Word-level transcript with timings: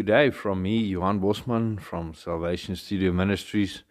Good 0.00 0.06
day 0.06 0.30
from 0.30 0.62
me, 0.62 0.78
Johan 0.78 1.18
Bosman 1.18 1.76
from 1.76 2.14
Salvation 2.14 2.74
Studio 2.74 3.12
Ministries. 3.12 3.82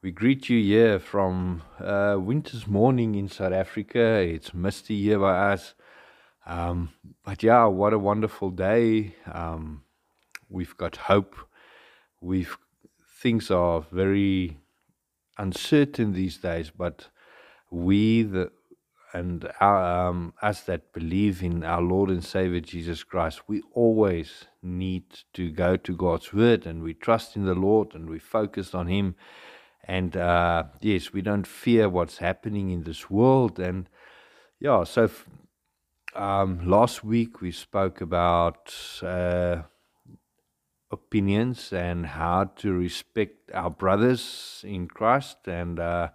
We 0.00 0.12
greet 0.12 0.48
you 0.48 0.62
here 0.62 1.00
from 1.00 1.62
uh, 1.80 2.18
winter's 2.20 2.68
morning 2.68 3.16
in 3.16 3.26
South 3.26 3.52
Africa. 3.52 4.00
It's 4.00 4.54
misty 4.54 5.02
here 5.02 5.18
by 5.18 5.52
us. 5.52 5.74
Um, 6.46 6.90
but 7.24 7.42
yeah, 7.42 7.64
what 7.64 7.92
a 7.92 7.98
wonderful 7.98 8.50
day. 8.50 9.16
Um, 9.26 9.82
we've 10.48 10.76
got 10.76 10.94
hope. 10.94 11.34
We've 12.20 12.56
things 13.20 13.50
are 13.50 13.84
very 13.90 14.56
uncertain 15.36 16.12
these 16.12 16.38
days, 16.38 16.70
but 16.70 17.08
we 17.72 18.22
the 18.22 18.52
and 19.12 19.50
our, 19.60 20.08
um, 20.08 20.34
us 20.42 20.62
that 20.62 20.92
believe 20.92 21.42
in 21.42 21.64
our 21.64 21.82
Lord 21.82 22.10
and 22.10 22.24
Savior 22.24 22.60
Jesus 22.60 23.02
Christ, 23.02 23.42
we 23.48 23.62
always 23.72 24.44
need 24.62 25.04
to 25.34 25.50
go 25.50 25.76
to 25.76 25.96
God's 25.96 26.32
Word 26.32 26.66
and 26.66 26.82
we 26.82 26.94
trust 26.94 27.36
in 27.36 27.44
the 27.44 27.54
Lord 27.54 27.94
and 27.94 28.08
we 28.08 28.18
focus 28.18 28.74
on 28.74 28.86
Him. 28.86 29.16
And 29.84 30.16
uh, 30.16 30.64
yes, 30.80 31.12
we 31.12 31.22
don't 31.22 31.46
fear 31.46 31.88
what's 31.88 32.18
happening 32.18 32.70
in 32.70 32.84
this 32.84 33.10
world. 33.10 33.58
And 33.58 33.88
yeah, 34.60 34.84
so 34.84 35.04
f- 35.04 35.26
um, 36.14 36.68
last 36.68 37.02
week 37.02 37.40
we 37.40 37.50
spoke 37.50 38.00
about 38.00 38.74
uh, 39.02 39.62
opinions 40.90 41.72
and 41.72 42.06
how 42.06 42.44
to 42.56 42.72
respect 42.72 43.50
our 43.52 43.70
brothers 43.70 44.64
in 44.66 44.88
Christ 44.88 45.38
and. 45.46 45.80
Uh, 45.80 46.08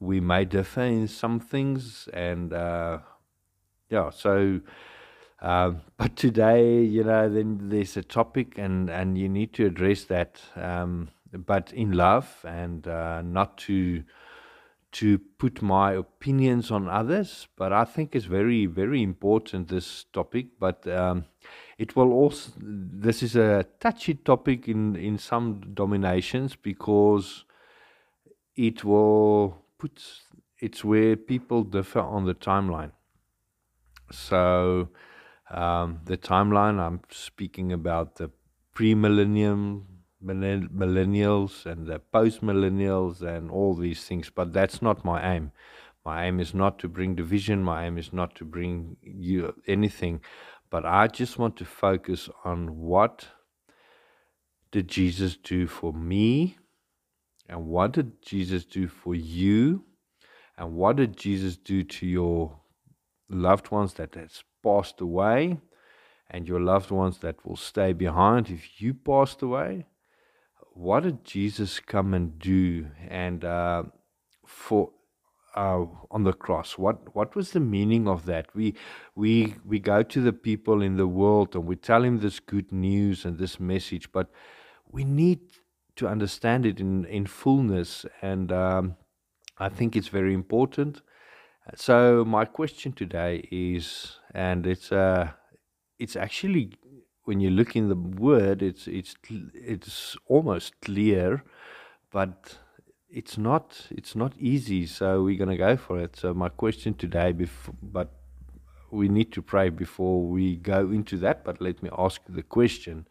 we 0.00 0.18
may 0.18 0.46
differ 0.46 0.82
in 0.82 1.06
some 1.06 1.38
things, 1.38 2.08
and 2.12 2.52
uh, 2.52 2.98
yeah, 3.88 4.10
so. 4.10 4.60
Uh, 5.40 5.72
but 5.96 6.16
today, 6.16 6.82
you 6.82 7.02
know, 7.02 7.28
then 7.28 7.70
there's 7.70 7.96
a 7.96 8.02
topic, 8.02 8.58
and 8.58 8.90
and 8.90 9.16
you 9.16 9.28
need 9.28 9.54
to 9.54 9.66
address 9.66 10.04
that, 10.04 10.40
um, 10.56 11.08
but 11.32 11.72
in 11.72 11.92
love 11.92 12.44
and 12.44 12.86
uh, 12.86 13.22
not 13.22 13.56
to 13.56 14.02
to 14.92 15.18
put 15.38 15.62
my 15.62 15.92
opinions 15.92 16.70
on 16.70 16.88
others. 16.88 17.48
But 17.56 17.72
I 17.72 17.84
think 17.84 18.14
it's 18.14 18.26
very 18.26 18.66
very 18.66 19.02
important 19.02 19.68
this 19.68 20.04
topic. 20.12 20.58
But 20.58 20.86
um, 20.86 21.24
it 21.78 21.96
will 21.96 22.12
also 22.12 22.52
this 22.60 23.22
is 23.22 23.36
a 23.36 23.64
touchy 23.80 24.14
topic 24.14 24.68
in 24.68 24.96
in 24.96 25.18
some 25.18 25.60
dominations 25.74 26.56
because 26.56 27.44
it 28.56 28.84
will 28.84 29.56
puts 29.80 30.22
it's 30.60 30.84
where 30.84 31.16
people 31.16 31.64
differ 31.64 32.00
on 32.00 32.26
the 32.26 32.34
timeline. 32.34 32.92
So 34.12 34.88
um, 35.50 36.00
the 36.04 36.18
timeline 36.18 36.78
I'm 36.78 37.00
speaking 37.10 37.72
about 37.72 38.16
the 38.16 38.30
pre-millennium 38.74 39.86
millennials 40.22 41.64
and 41.64 41.86
the 41.86 41.98
post-millennials 41.98 43.22
and 43.22 43.50
all 43.50 43.74
these 43.74 44.04
things, 44.04 44.30
but 44.30 44.52
that's 44.52 44.82
not 44.82 45.02
my 45.02 45.34
aim. 45.34 45.50
My 46.04 46.26
aim 46.26 46.40
is 46.40 46.54
not 46.54 46.78
to 46.80 46.88
bring 46.88 47.14
division. 47.14 47.62
My 47.62 47.86
aim 47.86 47.96
is 47.96 48.12
not 48.12 48.34
to 48.36 48.44
bring 48.44 48.96
you 49.02 49.54
anything, 49.66 50.20
but 50.70 50.84
I 50.84 51.06
just 51.06 51.38
want 51.38 51.56
to 51.56 51.64
focus 51.64 52.28
on 52.44 52.76
what 52.78 53.28
did 54.70 54.88
Jesus 54.88 55.36
do 55.36 55.66
for 55.66 55.92
me 55.92 56.58
and 57.50 57.66
what 57.66 57.92
did 57.92 58.22
Jesus 58.22 58.64
do 58.64 58.86
for 58.86 59.14
you? 59.14 59.84
And 60.56 60.74
what 60.74 60.96
did 60.96 61.16
Jesus 61.16 61.56
do 61.56 61.82
to 61.82 62.06
your 62.06 62.60
loved 63.28 63.72
ones 63.72 63.94
that 63.94 64.14
has 64.14 64.44
passed 64.62 65.00
away 65.00 65.58
and 66.30 66.46
your 66.46 66.60
loved 66.60 66.92
ones 66.92 67.18
that 67.18 67.44
will 67.44 67.56
stay 67.56 67.92
behind 67.92 68.50
if 68.50 68.80
you 68.80 68.94
passed 68.94 69.42
away? 69.42 69.86
What 70.74 71.02
did 71.02 71.24
Jesus 71.24 71.80
come 71.80 72.14
and 72.14 72.38
do 72.38 72.86
and 73.08 73.44
uh, 73.44 73.82
for 74.46 74.92
uh, 75.56 75.86
on 76.12 76.22
the 76.22 76.32
cross? 76.32 76.78
What 76.78 77.16
what 77.16 77.34
was 77.34 77.50
the 77.50 77.58
meaning 77.58 78.06
of 78.06 78.26
that? 78.26 78.54
We 78.54 78.76
we 79.16 79.56
we 79.66 79.80
go 79.80 80.04
to 80.04 80.20
the 80.20 80.32
people 80.32 80.82
in 80.82 80.96
the 80.96 81.08
world 81.08 81.56
and 81.56 81.66
we 81.66 81.74
tell 81.74 82.04
him 82.04 82.20
this 82.20 82.38
good 82.38 82.70
news 82.70 83.24
and 83.24 83.38
this 83.38 83.58
message, 83.58 84.12
but 84.12 84.28
we 84.92 85.02
need 85.02 85.40
to 86.00 86.08
understand 86.08 86.66
it 86.66 86.80
in, 86.80 87.04
in 87.04 87.26
fullness. 87.26 88.06
And 88.22 88.50
um, 88.50 88.96
I 89.58 89.68
think 89.68 89.94
it's 89.94 90.08
very 90.08 90.34
important. 90.34 91.02
So 91.76 92.24
my 92.24 92.46
question 92.46 92.92
today 92.92 93.46
is, 93.52 94.18
and 94.34 94.66
it's 94.66 94.90
uh, 94.90 95.30
it's 95.98 96.16
actually 96.16 96.72
when 97.24 97.38
you 97.40 97.50
look 97.50 97.76
in 97.76 97.88
the 97.88 97.94
word, 97.94 98.62
it's 98.62 98.88
it's 98.88 99.14
it's 99.54 100.16
almost 100.26 100.80
clear, 100.80 101.44
but 102.10 102.58
it's 103.08 103.36
not 103.38 103.86
it's 103.90 104.16
not 104.16 104.32
easy. 104.38 104.86
So 104.86 105.22
we're 105.22 105.38
gonna 105.38 105.56
go 105.56 105.76
for 105.76 106.00
it. 106.00 106.16
So 106.16 106.34
my 106.34 106.48
question 106.48 106.94
today, 106.94 107.32
before, 107.32 107.74
but 107.82 108.10
we 108.90 109.08
need 109.08 109.30
to 109.32 109.42
pray 109.42 109.68
before 109.68 110.26
we 110.26 110.56
go 110.56 110.90
into 110.90 111.18
that. 111.18 111.44
But 111.44 111.60
let 111.60 111.82
me 111.82 111.90
ask 111.96 112.20
the 112.28 112.42
question: 112.42 113.06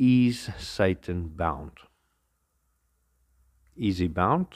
is 0.00 0.48
Satan 0.58 1.28
bound? 1.28 1.72
Is 3.76 3.98
he 3.98 4.08
bound 4.08 4.46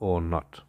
or 0.00 0.20
not? 0.20 0.62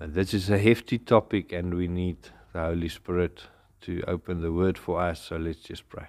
And 0.00 0.14
this 0.14 0.32
is 0.32 0.48
a 0.48 0.56
hefty 0.56 0.96
topic, 0.96 1.52
and 1.52 1.74
we 1.74 1.88
need 1.88 2.30
the 2.54 2.60
Holy 2.60 2.88
Spirit 2.88 3.42
to 3.82 4.02
open 4.08 4.40
the 4.40 4.50
word 4.50 4.78
for 4.78 4.98
us. 5.02 5.20
So 5.20 5.36
let's 5.36 5.60
just 5.60 5.90
pray. 5.90 6.06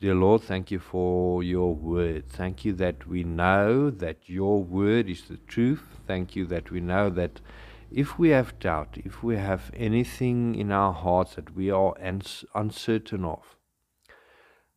Dear 0.00 0.14
Lord, 0.14 0.42
thank 0.42 0.70
you 0.70 0.78
for 0.78 1.42
your 1.42 1.74
word. 1.74 2.28
Thank 2.28 2.64
you 2.64 2.72
that 2.74 3.08
we 3.08 3.24
know 3.24 3.90
that 3.90 4.28
your 4.28 4.62
word 4.62 5.08
is 5.08 5.24
the 5.24 5.38
truth. 5.48 5.82
Thank 6.06 6.36
you 6.36 6.46
that 6.46 6.70
we 6.70 6.80
know 6.80 7.10
that 7.10 7.40
if 7.90 8.20
we 8.20 8.28
have 8.28 8.56
doubt, 8.60 8.98
if 9.04 9.24
we 9.24 9.36
have 9.36 9.72
anything 9.74 10.54
in 10.54 10.70
our 10.70 10.92
hearts 10.92 11.34
that 11.34 11.56
we 11.56 11.72
are 11.72 11.94
uncertain 12.54 13.24
of, 13.24 13.55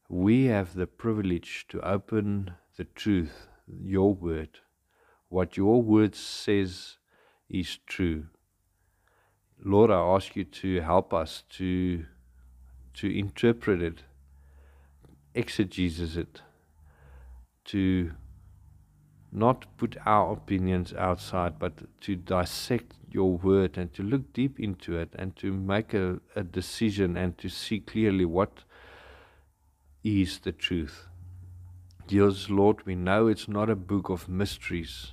we 0.10 0.46
have 0.46 0.74
the 0.74 0.88
privilege 0.88 1.66
to 1.70 1.80
open 1.82 2.52
the 2.78 2.84
truth, 2.84 3.48
your 3.84 4.16
word. 4.16 4.50
What 5.30 5.56
your 5.56 5.84
word 5.84 6.16
says 6.16 6.98
is 7.48 7.78
true. 7.86 8.26
Lord, 9.64 9.92
I 9.92 10.00
ask 10.00 10.36
you 10.36 10.46
to 10.46 10.82
help 10.82 11.14
us 11.14 11.44
to, 11.50 12.06
to 12.96 13.20
interpret 13.20 13.84
it, 13.84 14.04
exegesis 15.36 16.16
it, 16.16 16.42
to 17.66 18.12
not 19.32 19.78
put 19.78 19.96
our 20.08 20.34
opinions 20.34 20.92
outside, 20.94 21.60
but 21.60 21.74
to 22.02 22.16
dissect 22.16 22.96
your 23.12 23.38
word 23.38 23.78
and 23.78 23.94
to 23.94 24.02
look 24.02 24.34
deep 24.34 24.60
into 24.60 24.98
it 24.98 25.10
and 25.20 25.36
to 25.36 25.54
make 25.54 25.94
a, 25.94 26.20
a 26.36 26.44
decision 26.44 27.16
and 27.16 27.38
to 27.38 27.48
see 27.48 27.80
clearly 27.80 28.26
what 28.26 28.64
is 30.04 30.40
the 30.40 30.52
truth. 30.52 31.08
Dears 32.08 32.50
Lord, 32.50 32.86
we 32.86 32.96
know 32.96 33.28
it's 33.28 33.48
not 33.48 33.70
a 33.70 33.76
book 33.76 34.10
of 34.10 34.28
mysteries, 34.28 35.12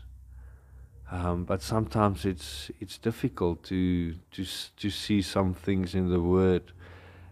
um, 1.10 1.44
but 1.44 1.60
sometimes 1.60 2.24
it's 2.24 2.70
it's 2.80 2.96
difficult 2.98 3.62
to 3.64 4.14
to 4.30 4.46
to 4.76 4.90
see 4.90 5.20
some 5.22 5.52
things 5.52 5.94
in 5.94 6.08
the 6.08 6.20
Word 6.20 6.72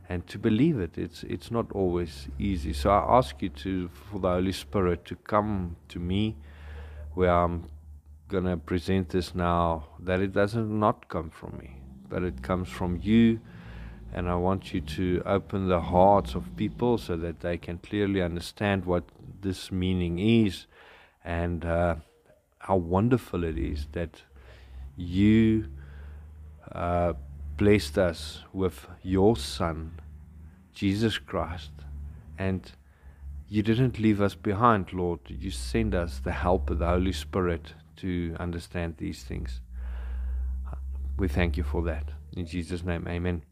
and 0.08 0.26
to 0.26 0.38
believe 0.38 0.78
it. 0.78 0.98
It's 0.98 1.22
it's 1.24 1.50
not 1.50 1.72
always 1.72 2.28
easy. 2.38 2.72
So 2.72 2.90
I 2.90 3.16
ask 3.18 3.40
you 3.40 3.48
to 3.48 3.88
for 3.88 4.18
the 4.18 4.28
Holy 4.28 4.52
Spirit 4.52 5.04
to 5.06 5.16
come 5.16 5.76
to 5.88 5.98
me, 5.98 6.36
where 7.14 7.30
I'm 7.30 7.70
gonna 8.28 8.58
present 8.58 9.08
this 9.08 9.34
now. 9.34 9.86
That 9.98 10.20
it 10.20 10.32
doesn't 10.32 10.78
not 10.78 11.08
come 11.08 11.30
from 11.30 11.56
me, 11.58 11.80
but 12.08 12.22
it 12.22 12.42
comes 12.42 12.68
from 12.68 13.00
you 13.00 13.40
and 14.14 14.28
I 14.28 14.36
want 14.36 14.72
you 14.72 14.80
to 14.80 15.22
open 15.26 15.68
the 15.68 15.80
hearts 15.80 16.34
of 16.36 16.56
people 16.56 16.98
so 16.98 17.16
that 17.16 17.40
they 17.40 17.58
can 17.58 17.78
clearly 17.78 18.22
understand 18.22 18.84
what 18.84 19.04
this 19.42 19.72
meaning 19.72 20.20
is 20.20 20.66
and 21.24 21.64
uh, 21.64 21.96
how 22.58 22.76
wonderful 22.76 23.42
it 23.42 23.58
is 23.58 23.88
that 23.92 24.22
you 24.96 25.66
uh, 26.70 27.14
blessed 27.56 27.98
us 27.98 28.42
with 28.52 28.86
your 29.02 29.36
Son, 29.36 30.00
Jesus 30.72 31.18
Christ, 31.18 31.72
and 32.38 32.70
you 33.48 33.62
didn't 33.62 33.98
leave 33.98 34.20
us 34.20 34.36
behind, 34.36 34.92
Lord. 34.92 35.20
You 35.26 35.50
sent 35.50 35.92
us 35.92 36.20
the 36.20 36.32
help 36.32 36.70
of 36.70 36.78
the 36.78 36.86
Holy 36.86 37.12
Spirit 37.12 37.74
to 37.96 38.36
understand 38.38 38.94
these 38.98 39.24
things. 39.24 39.60
We 41.16 41.28
thank 41.28 41.56
you 41.56 41.64
for 41.64 41.82
that. 41.82 42.10
In 42.36 42.46
Jesus' 42.46 42.84
name, 42.84 43.06
amen. 43.08 43.42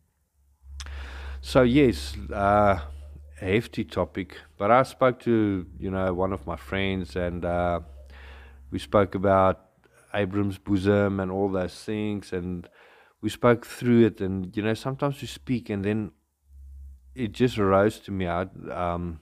So 1.45 1.63
yes, 1.63 2.17
uh, 2.33 2.79
a 3.41 3.45
hefty 3.45 3.85
topic. 3.85 4.39
But 4.57 4.71
I 4.71 4.85
spoke 4.85 5.19
to 5.21 5.67
you 5.77 5.91
know 5.91 6.15
one 6.15 6.33
of 6.33 6.47
my 6.47 6.55
friends, 6.55 7.17
and 7.17 7.45
uh, 7.45 7.81
we 8.71 8.79
spoke 8.79 9.17
about 9.17 9.61
Abraham's 10.15 10.59
bosom 10.59 11.19
and 11.19 11.33
all 11.33 11.51
those 11.51 11.75
things, 11.75 12.33
and 12.33 12.69
we 13.21 13.29
spoke 13.29 13.67
through 13.67 14.07
it. 14.07 14.21
And 14.21 14.57
you 14.57 14.63
know 14.63 14.75
sometimes 14.75 15.21
we 15.21 15.27
speak, 15.27 15.69
and 15.69 15.85
then 15.85 16.13
it 17.17 17.33
just 17.33 17.59
arose 17.59 17.99
to 18.01 18.13
me 18.13 18.27
out 18.27 18.51
um, 18.71 19.21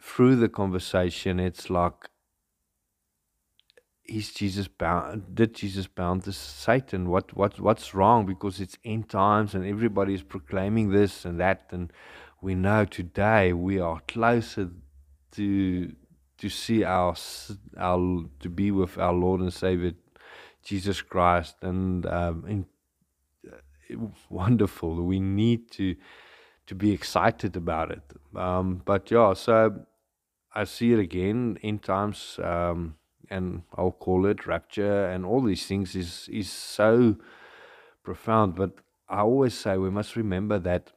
through 0.00 0.36
the 0.36 0.48
conversation. 0.48 1.38
It's 1.38 1.68
like, 1.68 2.08
is 4.04 4.32
Jesus 4.32 4.68
bound? 4.68 5.34
Did 5.34 5.54
Jesus 5.54 5.86
bound 5.86 6.24
to 6.24 6.32
Satan? 6.32 7.08
What 7.08 7.36
what 7.36 7.60
what's 7.60 7.94
wrong? 7.94 8.26
Because 8.26 8.60
it's 8.60 8.76
end 8.84 9.08
times 9.08 9.54
and 9.54 9.64
everybody 9.66 10.14
is 10.14 10.22
proclaiming 10.22 10.90
this 10.90 11.24
and 11.24 11.38
that, 11.40 11.68
and 11.70 11.92
we 12.40 12.54
know 12.54 12.84
today 12.84 13.52
we 13.52 13.78
are 13.78 14.00
closer 14.08 14.70
to 15.32 15.92
to 16.38 16.48
see 16.48 16.84
our 16.84 17.14
our 17.78 18.24
to 18.40 18.48
be 18.48 18.70
with 18.70 18.98
our 18.98 19.12
Lord 19.12 19.40
and 19.40 19.52
Savior 19.52 19.92
Jesus 20.64 21.02
Christ, 21.02 21.56
and 21.62 22.06
um, 22.06 22.66
uh, 23.46 23.96
wonderful. 24.28 25.02
We 25.02 25.20
need 25.20 25.70
to 25.72 25.96
to 26.66 26.74
be 26.74 26.92
excited 26.92 27.56
about 27.56 27.90
it. 27.90 28.02
Um, 28.36 28.82
but 28.84 29.10
yeah, 29.10 29.34
so 29.34 29.84
I 30.54 30.64
see 30.64 30.92
it 30.92 30.98
again 30.98 31.58
in 31.62 31.78
times, 31.78 32.38
um, 32.42 32.94
and 33.32 33.62
I'll 33.76 33.92
call 33.92 34.26
it 34.26 34.46
rapture, 34.46 35.06
and 35.06 35.24
all 35.24 35.42
these 35.42 35.66
things 35.66 35.96
is 35.96 36.28
is 36.30 36.50
so 36.50 37.16
profound. 38.02 38.54
But 38.54 38.72
I 39.08 39.20
always 39.20 39.54
say 39.54 39.76
we 39.78 39.90
must 39.90 40.16
remember 40.16 40.58
that 40.58 40.92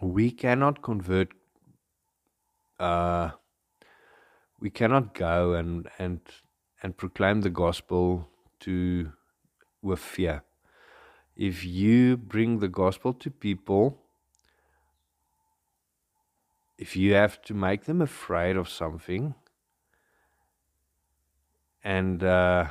we 0.00 0.30
cannot 0.30 0.82
convert. 0.82 1.28
Uh, 2.80 3.30
we 4.60 4.70
cannot 4.70 5.14
go 5.14 5.54
and 5.54 5.88
and 5.98 6.20
and 6.82 6.96
proclaim 6.96 7.42
the 7.42 7.50
gospel 7.50 8.28
to 8.60 9.12
with 9.82 10.00
fear. 10.00 10.42
If 11.36 11.64
you 11.64 12.16
bring 12.16 12.58
the 12.58 12.68
gospel 12.68 13.12
to 13.14 13.30
people, 13.30 13.98
if 16.78 16.96
you 16.96 17.14
have 17.14 17.40
to 17.42 17.54
make 17.54 17.84
them 17.84 18.00
afraid 18.02 18.56
of 18.56 18.68
something, 18.68 19.34
and 21.82 22.22
uh, 22.22 22.66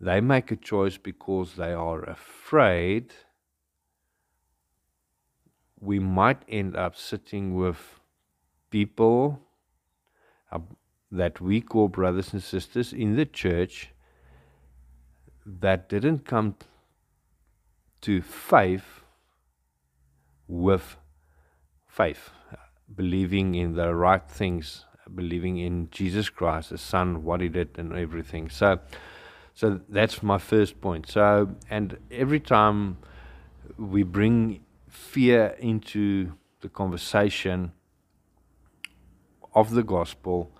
they 0.00 0.20
make 0.20 0.50
a 0.50 0.56
choice 0.56 0.96
because 0.96 1.54
they 1.54 1.72
are 1.72 2.02
afraid, 2.04 3.14
we 5.80 5.98
might 5.98 6.42
end 6.48 6.76
up 6.76 6.96
sitting 6.96 7.54
with 7.54 8.00
people 8.70 9.40
uh, 10.50 10.58
that 11.12 11.40
we 11.40 11.60
call 11.60 11.88
brothers 11.88 12.32
and 12.32 12.42
sisters 12.42 12.92
in 12.92 13.16
the 13.16 13.26
church 13.26 13.90
that 15.44 15.88
didn't 15.88 16.24
come 16.24 16.56
to 18.00 18.20
faith 18.20 19.02
with 20.48 20.96
faith, 21.86 22.30
believing 22.94 23.54
in 23.54 23.74
the 23.74 23.94
right 23.94 24.28
things, 24.28 24.85
believing 25.14 25.58
in 25.58 25.88
Jesus 25.90 26.28
Christ, 26.28 26.70
the 26.70 26.78
Son, 26.78 27.22
what 27.24 27.40
He 27.40 27.48
did, 27.48 27.70
and 27.78 27.92
everything. 27.92 28.48
So, 28.50 28.78
so 29.54 29.80
that's 29.88 30.22
my 30.22 30.38
first 30.38 30.80
point. 30.80 31.08
So, 31.08 31.56
and 31.70 31.98
every 32.10 32.40
time 32.40 32.98
we 33.78 34.02
bring 34.02 34.60
fear 34.88 35.56
into 35.58 36.32
the 36.60 36.68
conversation 36.68 37.72
of 39.54 39.70
the 39.70 39.82
gospel, 39.82 40.52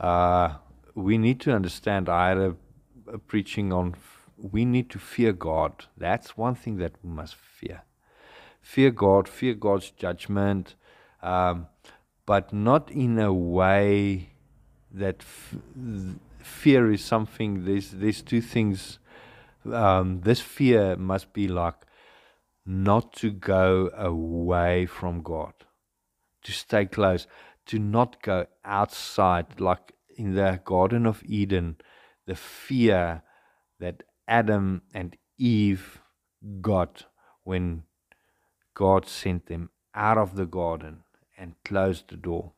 uh, 0.00 0.54
we 0.94 1.18
need 1.18 1.40
to 1.40 1.52
understand. 1.52 2.08
I 2.08 2.28
had 2.28 2.38
a, 2.38 2.56
a 3.12 3.18
preaching 3.18 3.72
on 3.72 3.94
we 4.42 4.64
need 4.64 4.90
to 4.90 4.98
fear 4.98 5.32
God. 5.32 5.86
That's 5.96 6.36
one 6.36 6.54
thing 6.54 6.78
that 6.78 6.92
we 7.02 7.10
must 7.10 7.36
fear. 7.36 7.82
Fear 8.60 8.90
God, 8.90 9.28
fear 9.28 9.54
God's 9.54 9.90
judgment, 9.90 10.74
um, 11.22 11.68
but 12.26 12.52
not 12.52 12.90
in 12.90 13.18
a 13.18 13.32
way 13.32 14.30
that 14.90 15.16
f- 15.20 15.56
fear 16.38 16.90
is 16.92 17.04
something. 17.04 17.64
There's 17.64 17.90
there's 17.90 18.22
two 18.22 18.40
things. 18.40 18.98
Um, 19.64 20.20
this 20.22 20.40
fear 20.40 20.96
must 20.96 21.32
be 21.32 21.48
like 21.48 21.86
not 22.64 23.12
to 23.14 23.30
go 23.30 23.90
away 23.96 24.86
from 24.86 25.22
God, 25.22 25.52
to 26.42 26.52
stay 26.52 26.86
close, 26.86 27.26
to 27.66 27.78
not 27.78 28.22
go 28.22 28.46
outside, 28.64 29.60
like 29.60 29.92
in 30.16 30.34
the 30.34 30.60
Garden 30.64 31.06
of 31.06 31.22
Eden, 31.24 31.76
the 32.26 32.34
fear 32.34 33.22
that 33.78 34.02
Adam 34.28 34.82
and 34.94 35.16
Eve 35.38 36.00
got 36.60 37.06
when 37.44 37.84
God 38.74 39.06
sent 39.06 39.46
them 39.46 39.70
out 39.94 40.18
of 40.18 40.36
the 40.36 40.46
garden 40.46 41.04
and 41.36 41.54
close 41.64 42.04
the 42.06 42.16
door. 42.16 42.52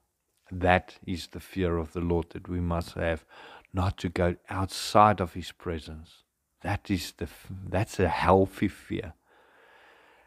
That 0.51 0.97
is 1.07 1.29
the 1.29 1.41
fear 1.41 1.79
of 1.79 1.93
the 1.93 2.01
Lord 2.01 2.31
that 2.31 2.49
we 2.49 2.61
must 2.61 2.93
have, 2.93 3.25
not 3.73 3.99
to 3.99 4.09
go 4.09 4.37
outside 4.49 5.21
of 5.21 5.35
His 5.35 5.53
presence. 5.53 6.25
That 6.63 6.91
is 6.91 7.13
the 7.19 7.29
that's 7.69 8.01
a 8.01 8.09
healthy 8.09 8.69
fear. 8.69 9.13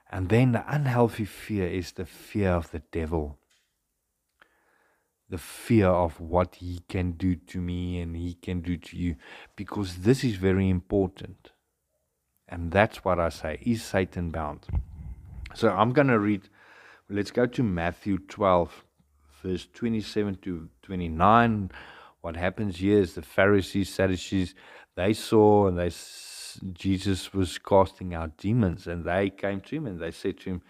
And 0.09 0.29
then 0.29 0.53
the 0.53 0.63
unhealthy 0.67 1.25
fear 1.25 1.67
is 1.67 1.91
the 1.91 2.05
fear 2.05 2.51
of 2.51 2.71
the 2.71 2.79
devil. 2.91 3.37
The 5.29 5.37
fear 5.37 5.87
of 5.87 6.21
what 6.21 6.55
he 6.55 6.79
can 6.87 7.11
do 7.13 7.35
to 7.35 7.59
me 7.59 7.99
and 7.99 8.15
he 8.15 8.33
can 8.35 8.61
do 8.61 8.77
to 8.77 8.97
you. 8.97 9.17
Because 9.57 9.97
this 9.97 10.23
is 10.23 10.35
very 10.35 10.69
important. 10.69 11.51
And 12.47 12.71
that's 12.71 13.03
what 13.03 13.19
I 13.19 13.27
say. 13.27 13.59
Is 13.65 13.83
Satan 13.83 14.29
bound? 14.29 14.67
So 15.53 15.69
I'm 15.69 15.91
going 15.91 16.07
to 16.07 16.19
read, 16.19 16.47
let's 17.09 17.31
go 17.31 17.45
to 17.45 17.63
Matthew 17.63 18.17
12, 18.17 18.83
verse 19.43 19.67
27 19.73 20.35
to 20.43 20.69
29. 20.83 21.71
What 22.21 22.35
happens 22.35 22.77
here 22.77 22.99
is 22.99 23.13
the 23.13 23.21
Pharisees, 23.21 23.93
Sadducees, 23.93 24.55
they 24.95 25.13
saw 25.13 25.67
and 25.67 25.77
they 25.77 25.91
Jesus 26.73 27.33
was 27.33 27.57
casting 27.59 28.15
out 28.15 28.37
demons, 28.37 28.87
and 28.87 29.05
they 29.05 29.29
came 29.29 29.61
to 29.61 29.75
him 29.75 29.85
and 29.85 29.99
they 29.99 30.09
said 30.11 30.39
to 30.39 30.49
him 30.49 30.61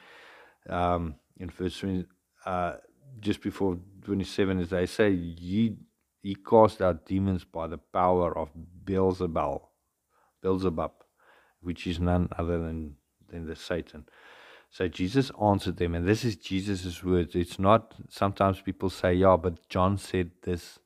um, 0.70 1.16
in 1.38 1.50
verse 1.50 1.80
20, 1.80 2.06
uh, 2.46 2.74
just 3.22 3.42
before 3.42 3.78
27, 4.04 4.60
as 4.60 4.70
they 4.70 4.86
say, 4.86 5.10
ye, 5.12 5.78
he 6.22 6.36
cast 6.36 6.82
out 6.82 7.06
demons 7.06 7.46
by 7.46 7.68
the 7.68 7.78
power 7.78 8.38
of 8.38 8.50
Beelzebub, 8.84 9.62
Beelzebub, 10.42 10.92
which 11.62 11.88
is 11.88 12.00
none 12.00 12.28
other 12.38 12.60
than, 12.60 12.96
than 13.30 13.48
the 13.48 13.56
Satan. 13.56 14.06
So 14.70 14.88
Jesus 14.88 15.32
answered 15.42 15.78
them, 15.78 15.96
and 15.96 16.08
this 16.08 16.24
is 16.24 16.36
Jesus' 16.36 17.04
words. 17.04 17.36
It's 17.36 17.58
not, 17.58 17.96
sometimes 18.10 18.62
people 18.62 18.90
say, 18.90 19.14
yeah, 19.14 19.38
but 19.38 19.68
John 19.70 19.98
said 19.98 20.32
this 20.44 20.80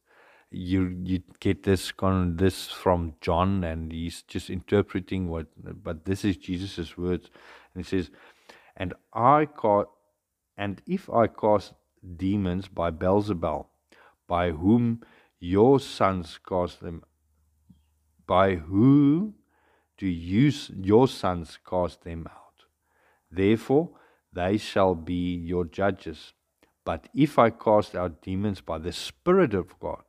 you 0.52 1.00
you 1.04 1.24
get 1.40 1.64
this 1.64 1.92
con 1.94 2.36
this 2.36 2.70
from 2.70 3.14
John, 3.22 3.64
and 3.64 3.92
he's 3.92 4.22
just 4.24 4.50
interpreting 4.50 5.30
what. 5.30 5.48
But 5.82 6.06
this 6.06 6.26
is 6.26 6.38
Jesus's 6.38 6.98
words, 6.98 7.30
and 7.74 7.84
he 7.86 7.90
says, 7.90 8.12
"And 8.76 8.94
I 9.14 9.46
cast, 9.46 9.88
and 10.58 10.82
if 10.86 11.10
I 11.10 11.28
cast 11.28 11.74
demons 12.18 12.68
by 12.68 12.92
Beelzebul, 12.92 13.68
by 14.28 14.52
whom 14.52 15.02
your 15.40 15.80
sons 15.80 16.38
cast 16.38 16.82
them, 16.82 17.04
by 18.28 18.56
who 18.56 19.34
do 19.98 20.06
you 20.06 20.52
your 20.76 21.08
sons 21.08 21.58
cast 21.66 22.04
them? 22.04 22.28
Therefore 23.32 23.92
they 24.34 24.58
shall 24.58 24.96
be 24.96 25.36
your 25.36 25.66
judges. 25.66 26.34
But 26.84 27.08
if 27.14 27.40
I 27.40 27.50
cast 27.50 27.96
out 27.96 28.22
demons 28.22 28.62
by 28.62 28.78
the 28.78 28.92
Spirit 28.92 29.54
of 29.54 29.80
God." 29.80 30.04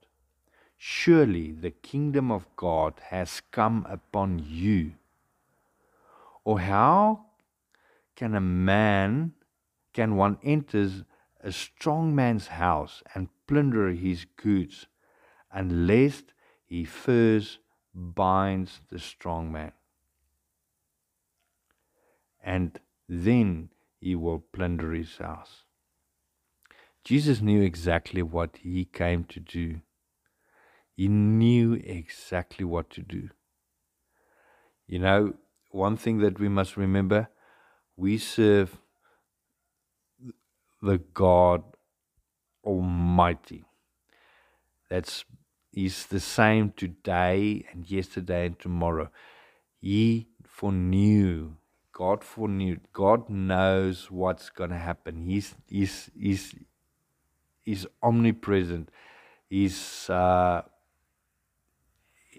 Surely 0.85 1.53
the 1.53 1.71
kingdom 1.71 2.33
of 2.33 2.45
God 2.57 3.01
has 3.11 3.41
come 3.53 3.87
upon 3.89 4.41
you. 4.41 4.95
Or 6.43 6.59
how 6.59 7.27
can 8.17 8.35
a 8.35 8.41
man, 8.41 9.35
can 9.93 10.17
one 10.17 10.39
enter 10.43 11.07
a 11.39 11.53
strong 11.53 12.17
man's 12.17 12.49
house 12.49 13.01
and 13.15 13.29
plunder 13.47 13.91
his 13.91 14.25
goods 14.25 14.89
unless 15.53 16.25
he 16.67 16.85
first 16.85 17.61
binds 17.95 18.81
the 18.89 18.99
strong 18.99 19.53
man? 19.53 19.73
And 22.43 22.81
then 23.13 23.69
he 24.01 24.15
will 24.15 24.41
plunder 24.53 24.93
his 24.93 25.19
house. 25.19 25.65
Jesus 27.05 27.41
knew 27.41 27.63
exactly 27.63 28.23
what 28.23 28.59
he 28.63 28.85
came 28.85 29.25
to 29.25 29.41
do 29.41 29.81
he 30.95 31.09
knew 31.09 31.75
exactly 31.75 32.65
what 32.65 32.91
to 32.91 33.03
do. 33.03 33.31
You 34.87 34.99
know, 34.99 35.35
one 35.71 35.97
thing 35.97 36.19
that 36.19 36.39
we 36.39 36.49
must 36.49 36.77
remember 36.77 37.29
we 37.97 38.19
serve 38.19 38.79
the 40.81 40.99
God 40.99 41.63
Almighty. 42.65 43.65
That's 44.91 45.25
He's 45.73 46.05
the 46.07 46.21
same 46.21 46.73
today 46.77 47.67
and 47.73 47.91
yesterday 47.91 48.47
and 48.47 48.59
tomorrow. 48.59 49.11
He 49.81 50.29
foreknew 50.45 51.57
God 51.93 52.25
foreknew. 52.25 52.79
God 52.93 53.29
knows 53.29 54.11
what's 54.11 54.51
going 54.51 54.71
to 54.71 54.79
happen. 54.79 55.23
He's, 55.23 55.55
he's, 55.67 56.11
he's, 56.19 56.55
he's 57.63 57.87
omnipresent. 58.03 58.91
He's, 59.49 60.09
uh, 60.09 60.63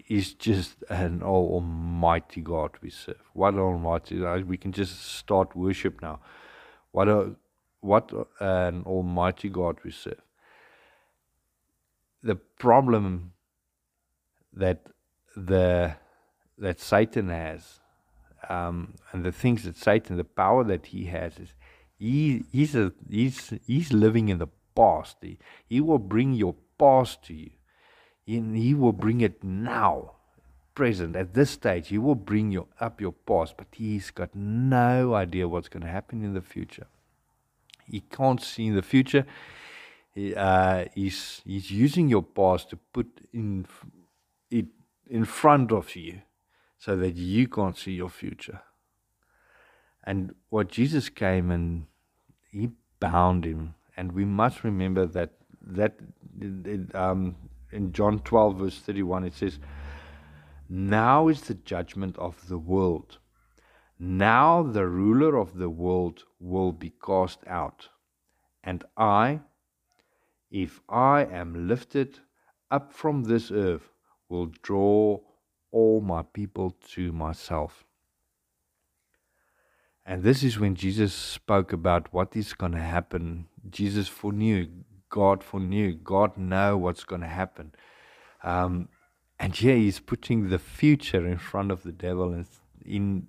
he's 0.04 0.34
just 0.34 0.82
an 0.88 1.22
almighty 1.22 2.40
God 2.40 2.72
we 2.82 2.90
serve. 2.90 3.22
What 3.32 3.54
almighty! 3.54 4.20
We 4.42 4.56
can 4.56 4.72
just 4.72 5.02
start 5.02 5.56
worship 5.56 6.02
now. 6.02 6.20
What 6.92 7.08
a 7.08 7.36
what 7.80 8.12
an 8.40 8.82
almighty 8.84 9.48
God 9.48 9.78
we 9.84 9.90
serve. 9.90 10.20
The 12.22 12.36
problem 12.36 13.32
that 14.52 14.86
the 15.36 15.96
that 16.58 16.80
Satan 16.80 17.28
has, 17.28 17.80
um, 18.50 18.94
and 19.12 19.24
the 19.24 19.32
things 19.32 19.64
that 19.64 19.76
Satan, 19.76 20.16
the 20.16 20.24
power 20.24 20.64
that 20.64 20.86
he 20.86 21.06
has, 21.06 21.38
is 21.38 21.54
he 21.98 22.44
he's 22.50 22.74
a, 22.74 22.92
he's 23.08 23.52
he's 23.66 23.92
living 23.92 24.28
in 24.28 24.38
the 24.38 24.48
past. 24.74 25.18
He, 25.20 25.38
he 25.66 25.80
will 25.80 25.98
bring 25.98 26.34
your 26.34 26.54
past 26.78 27.24
to 27.24 27.34
you. 27.34 27.50
And 28.26 28.56
he 28.56 28.74
will 28.74 28.92
bring 28.92 29.20
it 29.20 29.44
now, 29.44 30.12
present, 30.74 31.14
at 31.14 31.34
this 31.34 31.50
stage. 31.50 31.88
He 31.88 31.98
will 31.98 32.14
bring 32.14 32.52
you 32.52 32.68
up 32.80 33.00
your 33.00 33.12
past, 33.12 33.56
but 33.56 33.66
he's 33.72 34.10
got 34.10 34.34
no 34.34 35.14
idea 35.14 35.46
what's 35.46 35.68
going 35.68 35.82
to 35.82 35.90
happen 35.90 36.24
in 36.24 36.34
the 36.34 36.40
future. 36.40 36.86
He 37.86 38.00
can't 38.00 38.40
see 38.40 38.66
in 38.68 38.74
the 38.74 38.82
future. 38.82 39.26
He, 40.14 40.34
uh, 40.34 40.86
he's, 40.94 41.42
he's 41.44 41.70
using 41.70 42.08
your 42.08 42.22
past 42.22 42.70
to 42.70 42.76
put 42.76 43.08
in 43.32 43.66
it 44.50 44.66
in 45.06 45.24
front 45.24 45.70
of 45.70 45.94
you 45.96 46.22
so 46.84 46.96
that 46.96 47.16
you 47.16 47.48
can't 47.48 47.78
see 47.78 47.92
your 47.92 48.10
future. 48.10 48.60
And 50.02 50.34
what 50.50 50.68
Jesus 50.68 51.08
came 51.08 51.50
and 51.50 51.86
he 52.50 52.68
bound 53.00 53.46
him. 53.46 53.74
And 53.96 54.12
we 54.12 54.26
must 54.26 54.64
remember 54.64 55.06
that 55.06 55.30
that 55.62 55.94
um, 56.94 57.36
in 57.72 57.92
John 57.92 58.18
12, 58.18 58.58
verse 58.58 58.78
31, 58.80 59.24
it 59.24 59.34
says, 59.34 59.58
Now 60.68 61.28
is 61.28 61.40
the 61.42 61.54
judgment 61.54 62.18
of 62.18 62.48
the 62.48 62.58
world. 62.58 63.16
Now 63.98 64.62
the 64.62 64.86
ruler 64.86 65.38
of 65.38 65.56
the 65.56 65.70
world 65.70 66.24
will 66.38 66.72
be 66.72 66.92
cast 67.04 67.38
out. 67.46 67.88
And 68.62 68.84
I, 68.98 69.40
if 70.50 70.82
I 70.90 71.24
am 71.24 71.66
lifted 71.66 72.18
up 72.70 72.92
from 72.92 73.24
this 73.24 73.50
earth, 73.50 73.88
will 74.28 74.46
draw 74.62 75.20
all 75.74 76.00
my 76.00 76.22
people 76.22 76.68
to 76.92 77.12
myself. 77.12 77.84
And 80.06 80.22
this 80.22 80.42
is 80.42 80.58
when 80.58 80.74
Jesus 80.74 81.14
spoke 81.14 81.72
about 81.72 82.12
what 82.12 82.36
is 82.36 82.52
going 82.52 82.72
to 82.72 82.88
happen. 82.96 83.46
Jesus 83.70 84.06
foreknew 84.08 84.68
God 85.14 85.44
foreknew. 85.44 85.94
God 85.94 86.36
know 86.36 86.76
what's 86.76 87.04
going 87.04 87.20
to 87.20 87.28
happen. 87.28 87.72
Um, 88.42 88.88
and 89.38 89.60
yeah, 89.62 89.74
he's 89.74 90.00
putting 90.00 90.48
the 90.48 90.58
future 90.58 91.24
in 91.24 91.38
front 91.38 91.70
of 91.70 91.84
the 91.84 91.92
devil, 91.92 92.32
and 92.32 92.46
in 92.84 93.28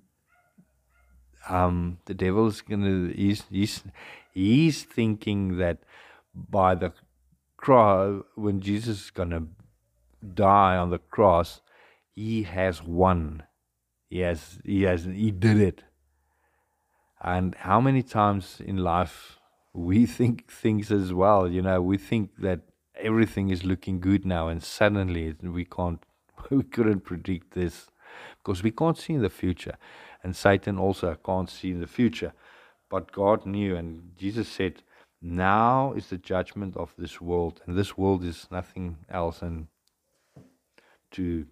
um, 1.48 1.98
the 2.06 2.14
devil's 2.14 2.60
gonna 2.60 3.12
he's 3.14 3.44
he's 3.50 3.84
he's 4.34 4.82
thinking 4.82 5.58
that 5.58 5.78
by 6.34 6.74
the 6.74 6.92
cross, 7.56 8.22
when 8.34 8.60
Jesus 8.60 9.04
is 9.04 9.10
gonna 9.10 9.44
die 10.34 10.76
on 10.76 10.90
the 10.90 10.98
cross, 10.98 11.60
he 12.16 12.42
has 12.42 12.82
won. 12.82 13.44
He 14.10 14.20
has 14.20 14.58
he 14.64 14.82
has 14.82 15.04
he 15.04 15.30
did 15.30 15.60
it. 15.60 15.84
And 17.22 17.54
how 17.54 17.80
many 17.80 18.02
times 18.02 18.60
in 18.64 18.78
life 18.78 19.36
we 19.76 20.06
think 20.18 20.50
things 20.50 20.90
as 20.90 21.12
well. 21.12 21.46
You 21.48 21.62
know, 21.62 21.80
we 21.82 21.98
think 21.98 22.30
that 22.38 22.60
everything 22.96 23.50
is 23.50 23.64
looking 23.64 24.00
good 24.00 24.24
now, 24.24 24.48
and 24.48 24.62
suddenly 24.62 25.34
we 25.42 25.64
can't, 25.64 26.02
we 26.50 26.62
couldn't 26.62 27.00
predict 27.00 27.52
this 27.52 27.88
because 28.38 28.62
we 28.62 28.70
can't 28.70 28.96
see 28.96 29.12
in 29.14 29.22
the 29.22 29.30
future, 29.30 29.76
and 30.22 30.34
Satan 30.34 30.78
also 30.78 31.14
can't 31.24 31.50
see 31.50 31.70
in 31.70 31.80
the 31.80 31.86
future, 31.86 32.32
but 32.88 33.12
God 33.12 33.44
knew, 33.44 33.76
and 33.76 34.12
Jesus 34.16 34.48
said, 34.48 34.82
"Now 35.20 35.92
is 35.92 36.08
the 36.08 36.16
judgment 36.16 36.76
of 36.76 36.94
this 36.96 37.20
world, 37.20 37.60
and 37.66 37.76
this 37.76 37.98
world 37.98 38.24
is 38.24 38.48
nothing 38.50 38.96
else, 39.10 39.42
and 39.42 39.66
to 41.10 41.46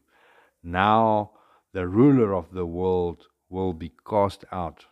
now 0.65 1.33
the 1.73 1.87
ruler 1.87 2.35
of 2.35 2.53
the 2.53 2.67
world 2.67 3.29
will 3.49 3.73
be 3.73 3.93
cast 4.05 4.45
out." 4.51 4.87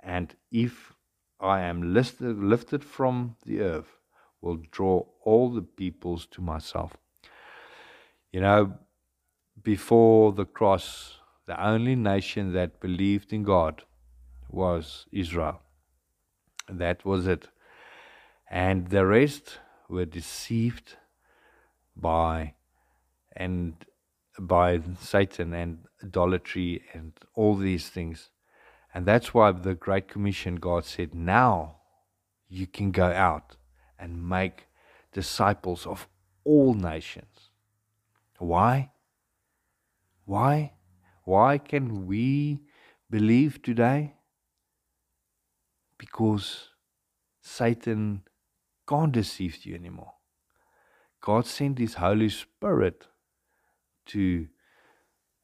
And 0.00 0.36
if 0.50 0.94
I 1.40 1.60
am 1.60 1.94
lifted, 1.94 2.38
lifted 2.38 2.84
from 2.84 3.36
the 3.44 3.60
earth, 3.60 3.98
will 4.40 4.58
draw 4.70 5.06
all 5.22 5.50
the 5.50 5.62
peoples 5.62 6.26
to 6.26 6.42
myself. 6.42 6.96
You 8.32 8.40
know, 8.40 8.78
before 9.62 10.32
the 10.32 10.46
cross, 10.46 11.18
the 11.46 11.62
only 11.62 11.96
nation 11.96 12.52
that 12.52 12.80
believed 12.80 13.32
in 13.32 13.42
God 13.42 13.84
was 14.48 15.06
Israel. 15.10 15.62
That 16.68 17.04
was 17.04 17.26
it. 17.26 17.48
And 18.48 18.88
the 18.88 19.06
rest 19.06 19.60
were 19.88 20.06
deceived 20.06 20.96
by 21.96 22.54
and 23.36 23.84
by 24.38 24.80
Satan 25.00 25.52
and 25.52 25.86
idolatry 26.02 26.82
and 26.92 27.12
all 27.34 27.56
these 27.56 27.88
things. 27.88 28.30
And 28.94 29.06
that's 29.06 29.32
why 29.34 29.52
the 29.52 29.74
Great 29.74 30.08
Commission, 30.08 30.56
God 30.56 30.84
said, 30.84 31.14
now 31.14 31.76
you 32.48 32.66
can 32.66 32.90
go 32.90 33.06
out 33.06 33.56
and 33.98 34.28
make 34.28 34.66
disciples 35.12 35.86
of 35.86 36.08
all 36.44 36.74
nations. 36.74 37.50
Why? 38.38 38.90
Why? 40.24 40.72
Why 41.24 41.58
can 41.58 42.06
we 42.06 42.62
believe 43.10 43.62
today? 43.62 44.14
Because 45.98 46.70
Satan 47.40 48.22
can't 48.88 49.12
deceive 49.12 49.64
you 49.64 49.74
anymore. 49.74 50.14
God 51.20 51.46
sent 51.46 51.78
His 51.78 51.94
Holy 51.94 52.30
Spirit 52.30 53.06
to 54.06 54.46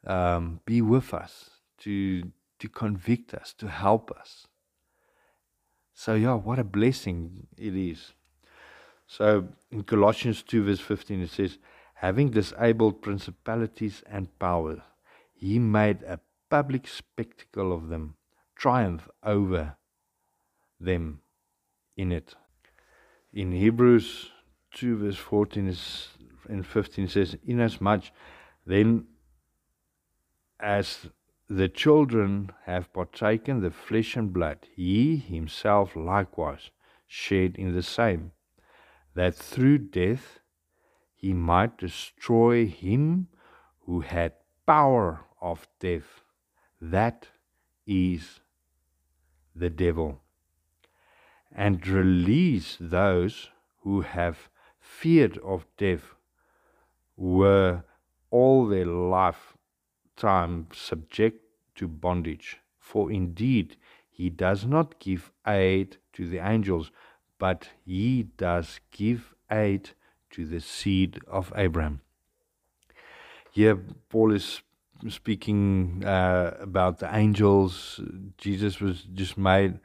um, 0.07 0.61
be 0.65 0.83
with 0.83 1.13
us, 1.15 1.51
to 1.79 2.33
to 2.59 2.69
convict 2.69 3.35
us, 3.35 3.53
to 3.59 3.69
help 3.69 4.11
us. 4.11 4.47
So, 5.95 6.15
yeah, 6.15 6.35
what 6.35 6.59
a 6.59 6.65
blessing 6.65 7.47
it 7.57 7.75
is. 7.75 8.13
So, 9.07 9.49
in 9.71 9.83
Colossians 9.83 10.43
2, 10.43 10.65
verse 10.65 10.81
15, 10.81 11.23
it 11.23 11.31
says, 11.31 11.59
Having 11.95 12.31
disabled 12.31 13.01
principalities 13.01 14.03
and 14.07 14.39
powers, 14.39 14.81
he 15.33 15.59
made 15.59 16.03
a 16.03 16.21
public 16.51 16.87
spectacle 16.87 17.73
of 17.73 17.89
them, 17.89 18.17
triumph 18.55 19.09
over 19.23 19.77
them 20.79 21.21
in 21.97 22.13
it. 22.13 22.35
In 23.33 23.53
Hebrews 23.53 24.31
2, 24.75 24.99
verse 24.99 25.17
14 25.17 25.69
is, 25.69 26.09
and 26.49 26.67
15 26.67 27.09
says, 27.09 27.37
Inasmuch 27.47 28.05
then 28.67 29.07
as 30.59 31.07
the 31.49 31.69
children 31.69 32.51
have 32.65 32.93
partaken 32.93 33.61
the 33.61 33.71
flesh 33.71 34.17
and 34.17 34.33
blood, 34.33 34.59
he 34.75 35.17
himself 35.17 35.95
likewise 35.95 36.71
shared 37.07 37.57
in 37.57 37.73
the 37.73 37.83
same, 37.83 38.33
that 39.15 39.35
through 39.35 39.79
death 39.79 40.41
he 41.15 41.33
might 41.33 41.79
destroy 41.79 42.67
him 42.67 43.29
who 43.81 44.01
had 44.01 44.33
power 44.67 45.21
of 45.41 45.69
death, 45.79 46.23
that 46.81 47.29
is 47.87 48.41
the 49.55 49.71
devil, 49.71 50.21
and 51.55 51.87
release 51.87 52.77
those 52.81 53.51
who 53.83 54.01
have 54.01 54.51
feared 54.81 55.39
of 55.39 55.67
death, 55.79 56.15
were 57.17 57.85
all 58.37 58.67
their 58.67 58.85
life 58.87 59.43
time 60.17 60.67
subject 60.73 61.39
to 61.75 61.89
bondage. 61.89 62.59
For 62.79 63.11
indeed, 63.11 63.77
he 64.11 64.29
does 64.31 64.67
not 64.67 64.99
give 64.99 65.33
aid 65.47 65.97
to 66.15 66.29
the 66.29 66.41
angels, 66.55 66.91
but 67.39 67.71
he 67.85 68.25
does 68.37 68.81
give 68.91 69.35
aid 69.51 69.91
to 70.33 70.47
the 70.47 70.61
seed 70.61 71.21
of 71.27 71.53
Abraham. 71.57 72.01
Here, 73.51 73.77
Paul 74.11 74.33
is 74.33 74.63
speaking 75.09 76.03
uh, 76.05 76.57
about 76.61 76.99
the 76.99 77.15
angels. 77.15 78.01
Jesus 78.37 78.81
was 78.81 79.03
just 79.15 79.39
made, 79.39 79.81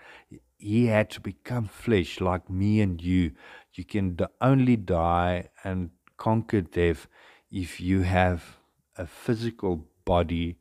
he 0.57 0.87
had 0.87 1.09
to 1.11 1.21
become 1.21 1.65
flesh 1.67 2.19
like 2.19 2.49
me 2.49 2.81
and 2.81 3.01
you. 3.01 3.31
You 3.73 3.85
can 3.85 4.17
only 4.41 4.75
die 4.75 5.49
and 5.63 5.91
conquer 6.17 6.61
death 6.61 7.07
if 7.51 7.81
you 7.81 8.01
have 8.01 8.57
a 8.97 9.05
physical 9.05 9.85
body 10.05 10.57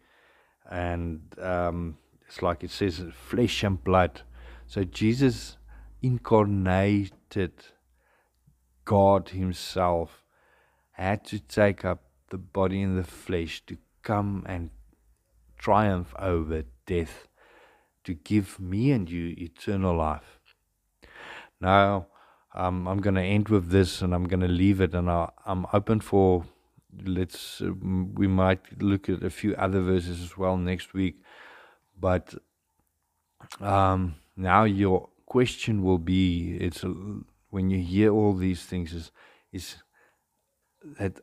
and 0.69 1.21
um, 1.41 1.97
it's 2.27 2.43
like 2.43 2.63
it 2.63 2.71
says 2.71 3.03
flesh 3.13 3.63
and 3.63 3.83
blood. 3.83 4.23
So 4.67 4.85
Jesus 4.85 5.57
incarnated 6.03 7.53
God 8.85 9.31
Himself 9.31 10.25
had 10.93 11.25
to 11.27 11.39
take 11.39 11.85
up 11.85 12.05
the 12.31 12.39
body 12.39 12.83
and 12.83 12.99
the 12.99 13.05
flesh 13.05 13.63
to 13.67 13.77
come 14.03 14.45
and 14.47 14.71
triumph 15.59 16.15
over 16.19 16.65
death, 16.87 17.29
to 18.05 18.15
give 18.15 18.59
me 18.59 18.93
and 18.93 19.11
you 19.11 19.35
eternal 19.37 19.97
life. 19.97 20.41
Now, 21.61 22.07
um, 22.55 22.89
I'm 22.89 23.01
going 23.01 23.15
to 23.17 23.23
end 23.23 23.49
with 23.49 23.71
this 23.71 24.03
and 24.03 24.15
I'm 24.15 24.25
going 24.25 24.41
to 24.41 24.49
leave 24.49 24.81
it, 24.81 24.95
and 24.95 25.11
I, 25.11 25.31
am 25.47 25.67
open 25.73 26.01
for 26.01 26.45
let's 27.05 27.61
uh, 27.61 27.73
we 28.15 28.27
might 28.27 28.61
look 28.83 29.09
at 29.09 29.23
a 29.23 29.31
few 29.31 29.55
other 29.55 29.81
verses 29.81 30.21
as 30.23 30.37
well 30.37 30.57
next 30.57 30.95
week 30.95 31.23
but 31.99 32.35
um, 33.61 34.17
now 34.37 34.65
your 34.65 35.09
question 35.27 35.83
will 35.83 35.99
be 35.99 36.57
it's 36.61 36.83
a, 36.85 36.95
when 37.51 37.71
you 37.71 37.79
hear 37.79 38.13
all 38.13 38.35
these 38.35 38.65
things 38.65 38.93
is 38.93 39.13
is 39.53 39.77
that 40.99 41.21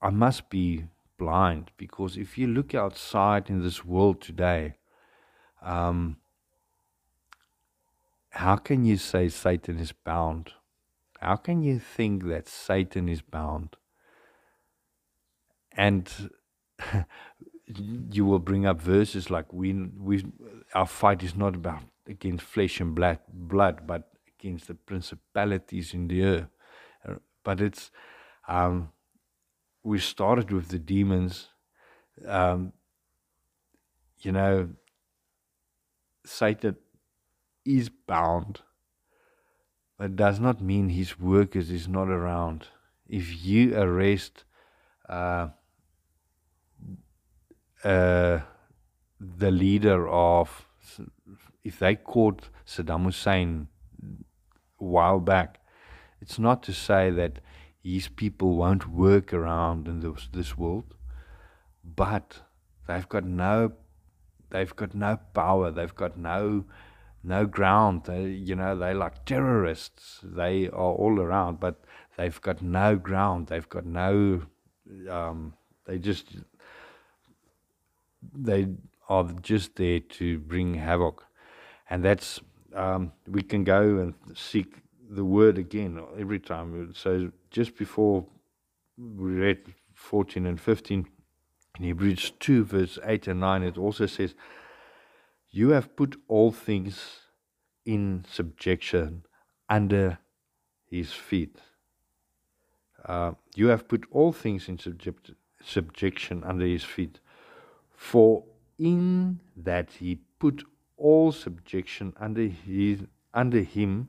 I 0.00 0.10
must 0.10 0.50
be 0.50 0.84
blind 1.16 1.70
because 1.76 2.16
if 2.16 2.36
you 2.36 2.48
look 2.48 2.74
outside 2.74 3.48
in 3.48 3.62
this 3.62 3.84
world 3.84 4.20
today, 4.20 4.74
um, 5.62 6.16
how 8.30 8.56
can 8.56 8.84
you 8.84 8.96
say 8.96 9.28
Satan 9.28 9.78
is 9.78 9.92
bound? 9.92 10.52
How 11.20 11.36
can 11.36 11.62
you 11.62 11.78
think 11.78 12.24
that 12.24 12.48
Satan 12.48 13.08
is 13.08 13.22
bound? 13.22 13.76
And 15.76 16.30
you 17.66 18.24
will 18.24 18.38
bring 18.38 18.66
up 18.66 18.80
verses 18.80 19.30
like 19.30 19.52
we 19.52 19.72
we 19.72 20.24
our 20.74 20.86
fight 20.86 21.22
is 21.22 21.34
not 21.34 21.54
about 21.54 21.82
against 22.06 22.44
flesh 22.44 22.80
and 22.80 22.94
blood, 22.94 23.18
blood 23.28 23.86
but 23.86 24.10
against 24.38 24.68
the 24.68 24.74
principalities 24.74 25.94
in 25.94 26.08
the 26.08 26.22
earth. 26.22 26.48
But 27.44 27.60
it's 27.60 27.90
um, 28.48 28.90
we 29.82 29.98
started 29.98 30.50
with 30.50 30.68
the 30.68 30.78
demons. 30.78 31.48
Um, 32.26 32.72
you 34.20 34.32
know, 34.32 34.70
Satan 36.24 36.76
is 37.64 37.88
bound, 37.88 38.60
but 39.98 40.16
does 40.16 40.38
not 40.38 40.60
mean 40.60 40.88
his 40.88 41.18
workers 41.18 41.70
is 41.70 41.88
not 41.88 42.08
around. 42.08 42.68
If 43.08 43.44
you 43.44 43.76
arrest 43.76 44.44
uh, 45.08 45.48
uh, 47.84 48.40
the 49.20 49.50
leader 49.50 50.08
of, 50.08 50.66
if 51.64 51.78
they 51.78 51.94
caught 51.96 52.48
Saddam 52.66 53.04
Hussein 53.04 53.68
a 54.80 54.84
while 54.84 55.20
back, 55.20 55.60
it's 56.20 56.38
not 56.38 56.62
to 56.64 56.72
say 56.72 57.10
that 57.10 57.40
his 57.82 58.08
people 58.08 58.56
won't 58.56 58.88
work 58.88 59.32
around 59.32 59.88
in 59.88 60.00
this, 60.00 60.28
this 60.32 60.56
world, 60.56 60.94
but 61.84 62.40
they've 62.86 63.08
got 63.08 63.24
no, 63.24 63.72
they've 64.50 64.74
got 64.76 64.94
no 64.94 65.18
power. 65.34 65.70
They've 65.70 65.94
got 65.94 66.16
no, 66.16 66.64
no 67.24 67.46
ground. 67.46 68.04
They, 68.04 68.26
you 68.28 68.54
know, 68.54 68.76
they're 68.76 68.94
like 68.94 69.24
terrorists. 69.24 70.20
They 70.22 70.68
are 70.68 70.94
all 70.94 71.20
around, 71.20 71.58
but 71.58 71.82
they've 72.16 72.40
got 72.40 72.62
no 72.62 72.96
ground. 72.96 73.48
They've 73.48 73.68
got 73.68 73.84
no. 73.84 74.42
Um, 75.08 75.54
they 75.86 75.98
just 75.98 76.26
they 78.34 78.68
are 79.08 79.24
just 79.42 79.76
there 79.76 80.00
to 80.00 80.38
bring 80.38 80.74
havoc, 80.74 81.24
and 81.90 82.04
that's 82.04 82.40
um, 82.74 83.12
we 83.28 83.42
can 83.42 83.64
go 83.64 83.98
and 83.98 84.14
seek 84.34 84.76
the 85.10 85.24
word 85.24 85.58
again 85.58 86.00
every 86.18 86.40
time. 86.40 86.92
So 86.94 87.30
just 87.50 87.76
before 87.76 88.24
we 88.96 89.32
read 89.32 89.74
14 89.94 90.46
and 90.46 90.60
15 90.60 91.06
in 91.78 91.84
Hebrews 91.84 92.32
2, 92.40 92.64
verse 92.64 92.98
8 93.04 93.28
and 93.28 93.40
9, 93.40 93.62
it 93.62 93.78
also 93.78 94.06
says, 94.06 94.34
You 95.50 95.70
have 95.70 95.96
put 95.96 96.16
all 96.28 96.50
things 96.50 97.20
in 97.84 98.24
subjection 98.28 99.24
under 99.68 100.18
his 100.90 101.12
feet. 101.12 101.56
Uh, 103.04 103.32
you 103.54 103.68
have 103.68 103.88
put 103.88 104.06
all 104.10 104.32
things 104.32 104.68
in 104.68 104.78
subject, 104.78 105.32
subjection 105.62 106.44
under 106.44 106.66
his 106.66 106.84
feet. 106.84 107.20
For 108.02 108.44
in 108.78 109.40
that 109.56 109.92
he 109.92 110.16
put 110.38 110.64
all 110.96 111.30
subjection 111.30 112.12
under, 112.18 112.42
his, 112.48 113.04
under 113.32 113.62
him, 113.62 114.08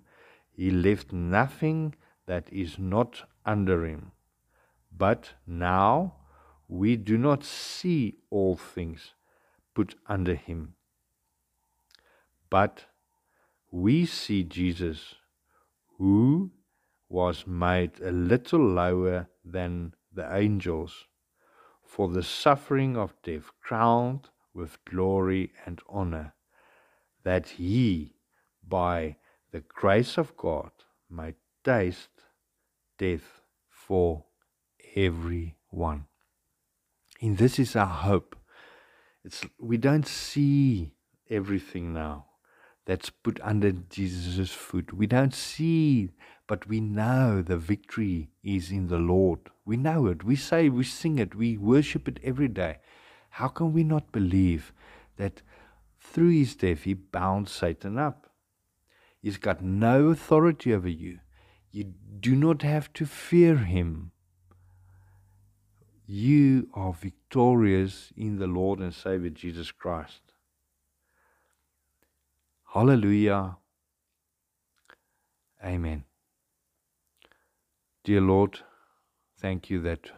he 0.52 0.72
left 0.72 1.14
nothing 1.14 1.94
that 2.26 2.52
is 2.52 2.80
not 2.80 3.24
under 3.46 3.86
him. 3.86 4.12
But 4.92 5.36
now 5.46 6.16
we 6.68 6.98
do 6.98 7.18
not 7.18 7.46
see 7.46 8.18
all 8.30 8.58
things 8.58 9.14
put 9.76 9.96
under 10.08 10.36
him. 10.36 10.74
But 12.50 12.86
we 13.72 14.06
see 14.06 14.44
Jesus, 14.44 15.16
who 15.98 16.52
was 17.10 17.46
made 17.46 18.02
a 18.02 18.12
little 18.12 18.68
lower 18.68 19.30
than 19.46 19.94
the 20.12 20.36
angels 20.36 21.06
for 21.94 22.08
the 22.08 22.24
suffering 22.24 22.98
of 22.98 23.14
death, 23.22 23.52
crowned 23.62 24.28
with 24.52 24.84
glory 24.84 25.52
and 25.64 25.80
honor, 25.88 26.34
that 27.24 27.50
he, 27.50 28.16
by 28.68 29.16
the 29.52 29.60
grace 29.60 30.18
of 30.18 30.36
God, 30.36 30.72
might 31.08 31.36
taste 31.64 32.10
death 32.98 33.42
for 33.70 34.26
everyone. 34.96 36.06
And 37.22 37.38
this 37.38 37.60
is 37.60 37.76
our 37.76 37.86
hope. 37.86 38.36
It's, 39.24 39.46
we 39.60 39.78
don't 39.78 40.08
see 40.08 40.96
everything 41.30 41.94
now 41.94 42.26
that's 42.88 43.12
put 43.12 43.40
under 43.44 43.72
Jesus' 43.72 44.50
foot. 44.50 44.94
We 44.94 45.06
don't 45.06 45.36
see, 45.36 46.10
but 46.54 46.68
we 46.68 46.80
know 46.80 47.42
the 47.42 47.58
victory 47.58 48.30
is 48.44 48.70
in 48.70 48.86
the 48.86 49.00
Lord. 49.00 49.40
We 49.66 49.76
know 49.76 50.06
it. 50.06 50.24
We 50.24 50.36
say, 50.36 50.70
we 50.70 50.84
sing 50.84 51.18
it, 51.18 51.34
we 51.34 51.58
worship 51.58 52.08
it 52.08 52.20
every 52.24 52.48
day. 52.48 52.78
How 53.32 53.48
can 53.48 53.74
we 53.74 53.84
not 53.84 54.12
believe 54.12 54.72
that 55.18 55.42
through 56.00 56.30
his 56.30 56.56
death 56.56 56.84
he 56.84 56.94
bound 56.94 57.50
Satan 57.50 57.98
up? 57.98 58.30
He's 59.20 59.38
got 59.38 59.64
no 59.64 60.10
authority 60.10 60.72
over 60.76 60.88
you. 60.88 61.22
You 61.72 61.86
do 62.20 62.36
not 62.36 62.62
have 62.62 62.94
to 62.94 63.08
fear 63.08 63.58
him. 63.58 64.12
You 66.06 66.70
are 66.76 66.94
victorious 66.94 68.14
in 68.16 68.38
the 68.38 68.46
Lord 68.46 68.78
and 68.78 68.94
Savior 68.94 69.32
Jesus 69.32 69.72
Christ. 69.72 70.22
Hallelujah. 72.76 73.58
Amen. 75.66 76.04
Dear 78.04 78.20
Lord, 78.20 78.60
thank 79.40 79.70
you 79.70 79.80
that 79.84 80.12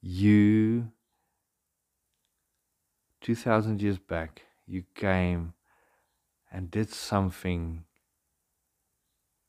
you, 0.00 0.92
2,000 3.20 3.82
years 3.82 3.98
back, 3.98 4.40
you 4.66 4.84
came 4.94 5.52
and 6.50 6.70
did 6.70 6.88
something 6.88 7.84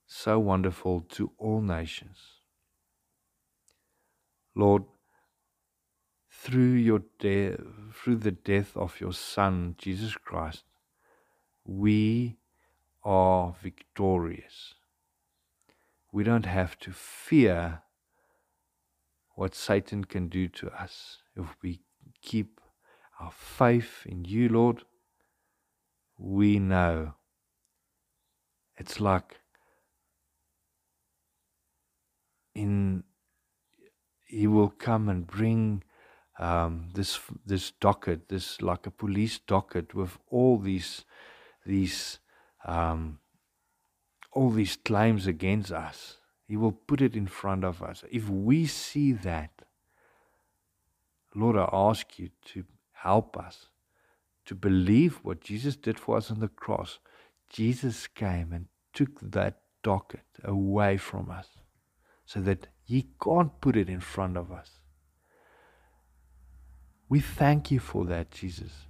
so 0.06 0.40
wonderful 0.40 1.00
to 1.12 1.32
all 1.38 1.62
nations. 1.62 2.18
Lord, 4.54 4.84
through 6.30 6.74
your 6.74 7.04
death, 7.18 7.62
through 7.94 8.18
the 8.18 8.32
death 8.32 8.76
of 8.76 9.00
your 9.00 9.14
Son, 9.14 9.76
Jesus 9.78 10.16
Christ, 10.18 10.66
we 11.64 12.36
are 13.06 13.56
victorious. 13.64 14.74
We 16.12 16.24
don't 16.24 16.46
have 16.46 16.80
to 16.80 16.92
fear 16.92 17.82
what 19.36 19.54
Satan 19.54 20.06
can 20.06 20.30
do 20.30 20.48
to 20.48 20.70
us 20.70 21.18
if 21.36 21.56
we 21.62 21.82
keep 22.22 22.60
our 23.20 23.32
faith 23.32 24.06
in 24.06 24.26
you, 24.26 24.50
Lord. 24.50 24.84
We 26.18 26.60
know 26.60 27.14
it's 28.78 29.00
like 29.00 29.40
in 32.56 33.04
he 34.26 34.46
will 34.48 34.70
come 34.70 35.08
and 35.10 35.26
bring 35.26 35.84
um, 36.40 36.90
this 36.94 37.20
this 37.46 37.72
docket, 37.72 38.30
this 38.30 38.62
like 38.62 38.86
a 38.86 38.92
police 38.92 39.40
docket 39.40 39.94
with 39.94 40.18
all 40.30 40.58
these 40.58 41.06
these 41.66 42.20
um, 42.66 43.20
all 44.38 44.52
these 44.52 44.78
claims 44.86 45.26
against 45.26 45.72
us. 45.72 46.18
He 46.48 46.56
will 46.56 46.72
put 46.72 47.02
it 47.02 47.16
in 47.16 47.26
front 47.26 47.64
of 47.64 47.82
us. 47.82 48.04
If 48.12 48.30
we 48.30 48.68
see 48.68 49.12
that, 49.12 49.50
Lord, 51.34 51.58
I 51.58 51.68
ask 51.74 52.20
you 52.20 52.30
to 52.54 52.64
help 52.92 53.36
us 53.36 53.70
to 54.46 54.54
believe 54.54 55.16
what 55.24 55.42
Jesus 55.42 55.76
did 55.76 56.00
for 56.00 56.18
us 56.18 56.30
on 56.30 56.40
the 56.40 56.48
cross, 56.48 57.00
Jesus 57.50 58.06
came 58.06 58.54
and 58.54 58.68
took 58.94 59.20
that 59.22 59.62
docket 59.82 60.30
away 60.44 60.98
from 60.98 61.32
us 61.32 61.48
so 62.24 62.40
that 62.42 62.68
He 62.84 63.08
can't 63.22 63.60
put 63.60 63.76
it 63.76 63.90
in 63.90 64.02
front 64.02 64.38
of 64.38 64.52
us. 64.52 64.70
We 67.10 67.22
thank 67.22 67.72
you 67.72 67.80
for 67.80 68.06
that, 68.06 68.30
Jesus. 68.30 68.86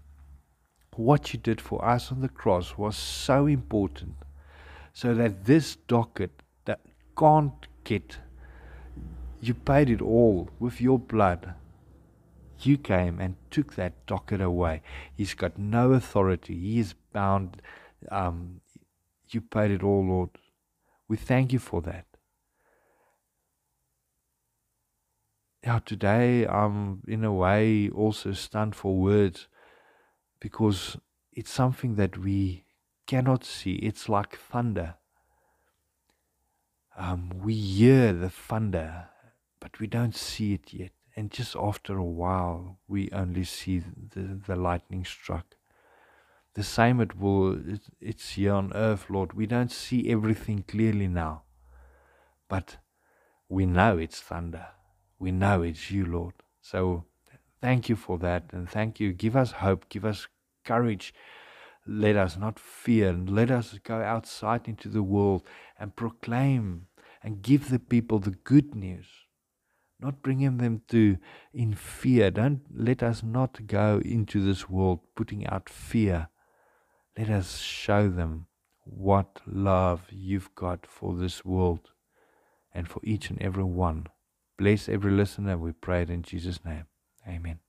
What 0.95 1.33
you 1.33 1.39
did 1.39 1.61
for 1.61 1.85
us 1.85 2.11
on 2.11 2.19
the 2.19 2.29
cross 2.29 2.77
was 2.77 2.97
so 2.97 3.45
important 3.45 4.15
so 4.97 5.13
that 5.13 5.45
this 5.45 5.75
docket 5.87 6.41
that 6.65 6.79
can't 7.15 7.67
get, 7.83 8.17
you 9.39 9.53
paid 9.53 9.91
it 9.91 10.01
all 10.01 10.49
with 10.57 10.81
your 10.81 10.97
blood. 10.97 11.53
You 12.61 12.79
came 12.79 13.19
and 13.19 13.35
took 13.51 13.75
that 13.75 14.07
docket 14.07 14.41
away. 14.41 14.81
He's 15.15 15.35
got 15.35 15.59
no 15.59 15.93
authority. 15.93 16.57
He 16.57 16.79
is 16.79 16.95
bound. 17.13 17.61
Um, 18.09 18.61
you 19.29 19.39
paid 19.39 19.69
it 19.69 19.83
all, 19.83 20.03
Lord. 20.03 20.31
We 21.07 21.15
thank 21.15 21.53
you 21.53 21.59
for 21.59 21.79
that. 21.83 22.05
Now, 25.63 25.77
today 25.77 26.47
I'm 26.47 27.03
in 27.07 27.23
a 27.23 27.31
way 27.31 27.87
also 27.89 28.31
stunned 28.31 28.75
for 28.75 28.97
words 28.97 29.47
because 30.39 30.97
it's 31.33 31.51
something 31.51 31.97
that 31.97 32.17
we 32.17 32.63
cannot 33.07 33.43
see. 33.43 33.73
It's 33.75 34.07
like 34.07 34.37
thunder. 34.37 34.95
Um, 36.97 37.31
we 37.43 37.53
hear 37.53 38.13
the 38.13 38.29
thunder, 38.29 39.09
but 39.59 39.79
we 39.79 39.87
don't 39.87 40.15
see 40.15 40.53
it 40.53 40.73
yet. 40.73 40.91
And 41.15 41.31
just 41.31 41.55
after 41.55 41.97
a 41.97 42.03
while, 42.03 42.77
we 42.87 43.09
only 43.11 43.43
see 43.43 43.79
the, 43.79 44.39
the 44.45 44.55
lightning 44.55 45.03
struck. 45.03 45.55
The 46.53 46.63
same 46.63 46.99
it 46.99 47.19
will, 47.19 47.59
it's 48.01 48.31
here 48.31 48.53
on 48.53 48.71
earth, 48.73 49.09
Lord. 49.09 49.33
We 49.33 49.45
don't 49.45 49.71
see 49.71 50.09
everything 50.09 50.63
clearly 50.67 51.07
now, 51.07 51.43
but 52.47 52.77
we 53.47 53.65
know 53.65 53.97
it's 53.97 54.19
thunder. 54.19 54.67
We 55.19 55.31
know 55.31 55.61
it's 55.61 55.91
you, 55.91 56.05
Lord. 56.05 56.33
So 56.61 57.05
thank 57.61 57.89
you 57.89 57.95
for 57.95 58.17
that. 58.19 58.45
And 58.51 58.69
thank 58.69 58.99
you. 58.99 59.13
Give 59.13 59.35
us 59.35 59.51
hope. 59.51 59.87
Give 59.89 60.05
us 60.05 60.27
courage. 60.63 61.13
Let 61.87 62.15
us 62.15 62.37
not 62.37 62.59
fear. 62.59 63.09
And 63.09 63.29
let 63.29 63.49
us 63.49 63.79
go 63.83 64.01
outside 64.01 64.67
into 64.67 64.89
the 64.89 65.03
world 65.03 65.43
and 65.79 65.95
proclaim 65.95 66.87
and 67.23 67.41
give 67.41 67.69
the 67.69 67.79
people 67.79 68.19
the 68.19 68.31
good 68.31 68.75
news 68.75 69.07
not 69.99 70.21
bringing 70.21 70.57
them 70.57 70.81
to 70.89 71.17
in 71.53 71.73
fear. 71.73 72.31
Don't 72.31 72.61
let 72.73 73.01
us 73.01 73.23
not 73.23 73.65
go 73.67 74.01
into 74.03 74.43
this 74.43 74.69
world 74.69 74.99
putting 75.15 75.45
out 75.47 75.69
fear. 75.69 76.29
Let 77.17 77.29
us 77.29 77.57
show 77.59 78.09
them 78.09 78.47
what 78.83 79.41
love 79.45 80.07
you've 80.11 80.53
got 80.55 80.85
for 80.85 81.15
this 81.15 81.43
world 81.43 81.91
and 82.73 82.87
for 82.87 82.99
each 83.03 83.29
and 83.29 83.41
every 83.41 83.63
one. 83.63 84.07
Bless 84.57 84.87
every 84.87 85.11
listener. 85.11 85.57
We 85.57 85.71
pray 85.71 86.03
it 86.03 86.09
in 86.09 86.21
Jesus' 86.21 86.63
name. 86.63 86.85
Amen. 87.27 87.66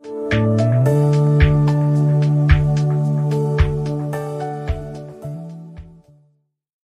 Thank 0.00 0.32
you. 0.32 0.77